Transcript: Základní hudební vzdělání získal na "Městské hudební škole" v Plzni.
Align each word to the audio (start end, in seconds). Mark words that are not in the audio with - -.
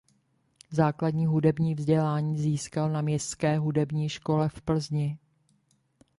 Základní 0.71 1.25
hudební 1.25 1.75
vzdělání 1.75 2.39
získal 2.39 2.89
na 2.91 3.01
"Městské 3.01 3.57
hudební 3.57 4.09
škole" 4.09 4.49
v 4.49 4.61
Plzni. 4.61 5.17